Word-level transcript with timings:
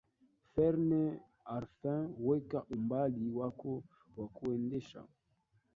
Ferne 0.51 1.01
Arfin 1.55 2.01
Weka 2.27 2.59
umbali 2.75 3.25
wako 3.37 3.71
wa 4.17 4.27
kuendesha 4.27 5.01